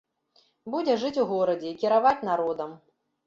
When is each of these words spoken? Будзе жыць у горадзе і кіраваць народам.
Будзе 0.75 0.95
жыць 1.03 1.19
у 1.25 1.27
горадзе 1.33 1.69
і 1.73 1.75
кіраваць 1.83 2.17
народам. 2.31 2.75